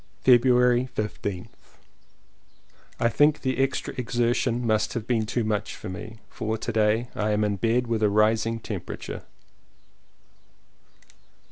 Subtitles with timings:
[0.23, 1.49] February 15th.
[2.99, 7.09] I think the extra exertion must have been too much for me, for to day
[7.13, 9.21] I am in bed with a rising temperature.